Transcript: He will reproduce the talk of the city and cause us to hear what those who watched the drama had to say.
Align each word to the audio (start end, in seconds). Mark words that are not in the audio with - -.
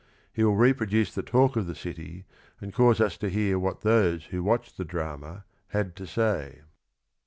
He 0.33 0.43
will 0.43 0.55
reproduce 0.55 1.13
the 1.13 1.21
talk 1.21 1.55
of 1.55 1.67
the 1.67 1.75
city 1.75 2.25
and 2.59 2.73
cause 2.73 2.99
us 2.99 3.17
to 3.19 3.29
hear 3.29 3.59
what 3.59 3.81
those 3.81 4.25
who 4.25 4.41
watched 4.43 4.77
the 4.77 4.83
drama 4.83 5.45
had 5.67 5.95
to 5.97 6.07
say. 6.07 6.61